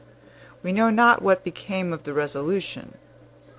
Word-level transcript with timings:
We 0.63 0.71
know 0.71 0.89
not 0.89 1.21
what 1.21 1.43
became 1.43 1.93
of 1.93 2.05
the 2.05 2.13
resolution. 2.15 2.95